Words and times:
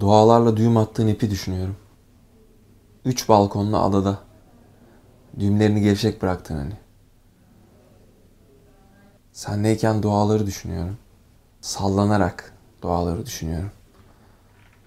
Dualarla 0.00 0.56
düğüm 0.56 0.76
attığın 0.76 1.06
ipi 1.06 1.30
düşünüyorum. 1.30 1.76
Üç 3.04 3.28
balkonlu 3.28 3.78
adada. 3.78 4.18
Düğümlerini 5.38 5.80
gevşek 5.80 6.22
bıraktın 6.22 6.56
hani. 6.56 6.74
Sendeyken 9.32 10.02
duaları 10.02 10.46
düşünüyorum. 10.46 10.96
Sallanarak 11.60 12.52
duaları 12.82 13.26
düşünüyorum. 13.26 13.70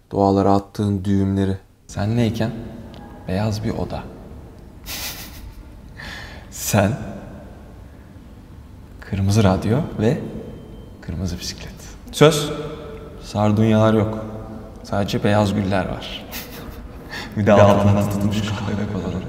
Dualara 0.09 0.53
attığın 0.53 1.05
düğümleri. 1.05 1.57
Senleyken 1.87 2.51
beyaz 3.27 3.63
bir 3.63 3.69
oda. 3.69 4.03
Sen, 6.51 6.91
kırmızı 9.01 9.43
radyo 9.43 9.77
ve 9.99 10.21
kırmızı 11.01 11.39
bisiklet. 11.39 11.73
Söz, 12.11 12.51
sardunyalar 13.23 13.93
yok. 13.93 14.25
Sadece 14.89 15.23
beyaz 15.23 15.53
güller 15.53 15.85
var. 15.85 16.25
bir 17.37 17.45
de 17.45 17.53
altından 17.53 18.09
tutulmuş 18.09 18.41
kahve 18.41 18.93
kolaları. 18.93 19.25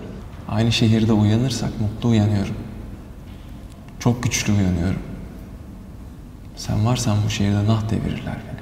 Aynı 0.49 0.73
şehirde 0.73 1.13
uyanırsak 1.13 1.81
mutlu 1.81 2.09
uyanıyorum. 2.09 2.55
Çok 3.99 4.23
güçlü 4.23 4.53
uyanıyorum. 4.53 5.01
Sen 6.57 6.87
varsan 6.87 7.17
bu 7.27 7.31
şehirde 7.31 7.67
nah 7.67 7.91
devirirler 7.91 8.37
beni. 8.49 8.59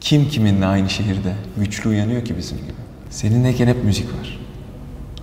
Kim 0.00 0.28
kiminle 0.28 0.66
aynı 0.66 0.90
şehirde 0.90 1.34
güçlü 1.56 1.88
uyanıyor 1.88 2.24
ki 2.24 2.36
bizim 2.36 2.58
gibi? 2.58 2.72
Seninleyken 3.10 3.66
hep 3.66 3.84
müzik 3.84 4.06
var. 4.06 4.38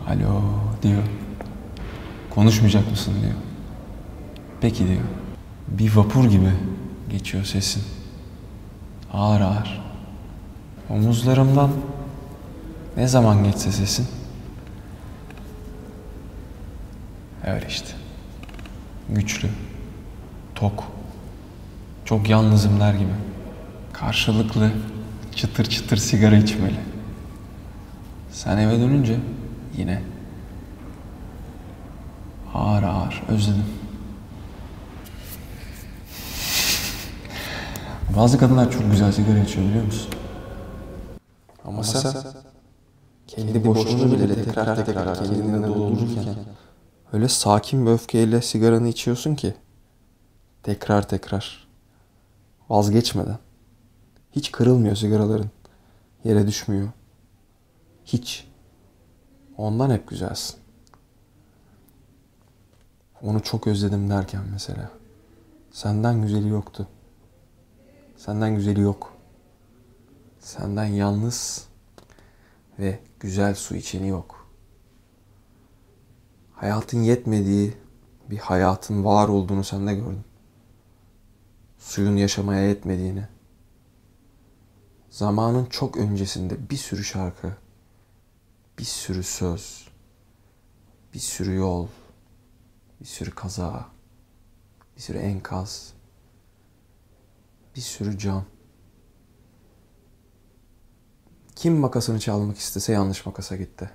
Alo 0.07 0.41
diyor. 0.83 1.03
Konuşmayacak 2.29 2.91
mısın 2.91 3.13
diyor. 3.21 3.33
Peki 4.61 4.87
diyor. 4.87 5.01
Bir 5.67 5.95
vapur 5.95 6.29
gibi 6.29 6.51
geçiyor 7.09 7.43
sesin. 7.43 7.83
Ağır 9.13 9.41
ağır. 9.41 9.84
Omuzlarımdan 10.89 11.71
ne 12.97 13.07
zaman 13.07 13.43
geçse 13.43 13.71
sesin. 13.71 14.07
Öyle 17.47 17.67
işte. 17.67 17.87
Güçlü. 19.09 19.49
Tok. 20.55 20.83
Çok 22.05 22.29
yalnızım 22.29 22.79
der 22.79 22.93
gibi. 22.93 23.13
Karşılıklı 23.93 24.71
çıtır 25.35 25.65
çıtır 25.65 25.97
sigara 25.97 26.35
içmeli. 26.37 26.79
Sen 28.31 28.57
eve 28.57 28.79
dönünce 28.79 29.19
yine 29.77 30.01
ağır 32.53 32.83
ağır 32.83 33.23
özledim. 33.27 33.65
Bazı 38.17 38.37
kadınlar 38.37 38.71
çok 38.71 38.91
güzel 38.91 39.11
sigara 39.11 39.39
içiyor 39.39 39.67
biliyor 39.67 39.85
musun? 39.85 40.09
Ama 41.65 41.83
sen 41.83 42.13
kendi 43.27 43.65
boşluğunu 43.65 44.11
bile 44.11 44.43
tekrar 44.43 44.85
tekrar 44.85 45.17
kendine 45.17 45.67
doldururken 45.67 46.35
öyle 47.13 47.29
sakin 47.29 47.85
bir 47.85 47.91
öfkeyle 47.91 48.41
sigaranı 48.41 48.87
içiyorsun 48.87 49.35
ki 49.35 49.53
tekrar 50.63 51.07
tekrar 51.07 51.67
vazgeçmeden. 52.69 53.37
Hiç 54.31 54.51
kırılmıyor 54.51 54.95
sigaraların. 54.95 55.49
Yere 56.23 56.47
düşmüyor. 56.47 56.89
Hiç. 58.05 58.47
Ondan 59.57 59.89
hep 59.89 60.07
güzelsin. 60.07 60.55
Onu 63.21 63.43
çok 63.43 63.67
özledim 63.67 64.09
derken 64.09 64.41
mesela. 64.51 64.89
Senden 65.71 66.21
güzeli 66.21 66.47
yoktu. 66.47 66.87
Senden 68.17 68.55
güzeli 68.55 68.79
yok 68.81 69.14
senden 70.45 70.85
yalnız 70.85 71.67
ve 72.79 72.99
güzel 73.19 73.55
su 73.55 73.75
içeni 73.75 74.07
yok. 74.07 74.47
Hayatın 76.53 77.01
yetmediği 77.01 77.77
bir 78.29 78.37
hayatın 78.37 79.05
var 79.05 79.27
olduğunu 79.27 79.63
sende 79.63 79.93
gördüm. 79.93 80.23
Suyun 81.77 82.15
yaşamaya 82.15 82.67
yetmediğini. 82.67 83.27
Zamanın 85.09 85.65
çok 85.65 85.97
öncesinde 85.97 86.69
bir 86.69 86.77
sürü 86.77 87.03
şarkı, 87.03 87.53
bir 88.79 88.83
sürü 88.83 89.23
söz, 89.23 89.87
bir 91.13 91.19
sürü 91.19 91.55
yol, 91.55 91.87
bir 93.01 93.05
sürü 93.05 93.31
kaza, 93.31 93.89
bir 94.95 95.01
sürü 95.01 95.17
enkaz, 95.17 95.93
bir 97.75 97.81
sürü 97.81 98.17
can. 98.17 98.54
Kim 101.55 101.73
makasını 101.77 102.19
çalmak 102.19 102.57
istese 102.57 102.93
yanlış 102.93 103.25
makasa 103.25 103.55
gitti. 103.55 103.89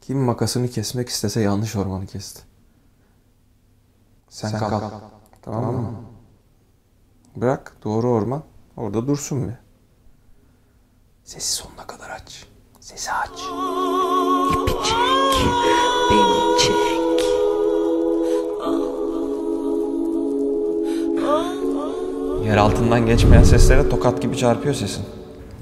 Kim 0.00 0.18
makasını 0.18 0.68
kesmek 0.68 1.08
istese 1.08 1.40
yanlış 1.40 1.76
ormanı 1.76 2.06
kesti. 2.06 2.42
Sen, 4.28 4.48
Sen 4.48 4.58
kalk. 4.58 4.70
kalk. 4.70 4.92
Tamam 5.42 5.74
mı? 5.74 5.92
Bırak 7.36 7.76
doğru 7.84 8.10
orman 8.10 8.42
orada 8.76 9.06
dursun 9.06 9.48
bir. 9.48 9.54
Sesi 11.24 11.52
sonuna 11.52 11.86
kadar 11.86 12.10
aç. 12.10 12.46
Sesi 12.80 13.12
aç. 13.12 13.30
İpi 14.62 14.72
çek, 14.72 15.54
beni 16.10 16.58
çek. 16.60 16.90
Yer 22.44 22.56
altından 22.56 23.06
geçmeyen 23.06 23.42
seslere 23.42 23.88
tokat 23.88 24.22
gibi 24.22 24.36
çarpıyor 24.36 24.74
sesin. 24.74 25.04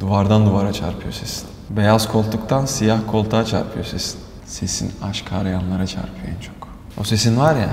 Duvardan 0.01 0.47
duvara 0.47 0.73
çarpıyor 0.73 1.13
sesin. 1.13 1.49
Beyaz 1.71 2.09
koltuktan 2.13 2.67
siyah 2.67 2.99
koltuğa 3.11 3.45
çarpıyor 3.45 3.85
sesin. 3.85 4.21
Sesin 4.47 4.93
aşk 5.03 5.33
arayanlara 5.33 5.87
çarpıyor 5.87 6.29
en 6.37 6.41
çok. 6.41 6.69
O 7.01 7.05
sesin 7.05 7.39
var 7.39 7.57
ya, 7.57 7.71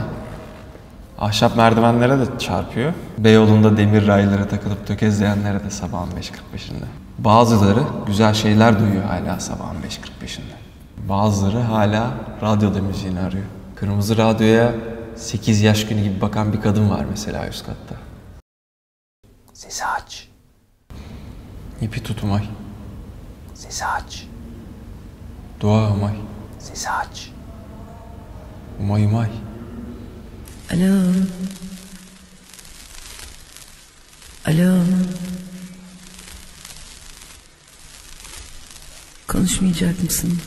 ahşap 1.20 1.58
merdivenlere 1.58 2.20
de 2.20 2.40
çarpıyor. 2.40 2.94
Beyoğlu'nda 3.18 3.78
demir 3.78 4.08
raylara 4.08 4.48
takılıp 4.48 4.88
tökezleyenlere 4.88 5.64
de 5.64 5.70
sabahın 5.70 6.12
5.45'inde. 6.12 6.86
Bazıları 7.20 7.84
güzel 8.08 8.34
şeyler 8.34 8.80
duyuyor 8.80 9.04
hala 9.04 9.40
sabahın 9.40 9.76
5.45'inde. 9.76 10.56
Bazıları 11.10 11.60
hala 11.60 12.12
radyoda 12.42 12.82
müziğini 12.82 13.20
arıyor. 13.20 13.46
Kırmızı 13.76 14.18
radyoya 14.18 14.72
8 15.16 15.62
yaş 15.62 15.88
günü 15.88 16.04
gibi 16.04 16.22
bakan 16.22 16.54
bir 16.54 16.62
kadın 16.62 16.90
var 16.90 17.06
mesela 17.10 17.48
üst 17.48 17.66
katta. 17.66 17.96
Sesi 19.54 19.86
aç. 19.86 20.35
İpi 21.82 22.04
tut 22.04 22.24
Umay. 22.24 22.50
Sesi 23.54 23.86
aç. 23.86 24.28
Dua 25.60 25.92
Umay. 25.92 26.16
Sesi 26.60 26.90
aç. 26.90 27.30
Umay 28.80 29.06
Umay. 29.06 29.30
Alo. 30.74 31.14
Alo. 34.46 34.84
Konuşmayacak 39.28 40.04
mısın? 40.04 40.42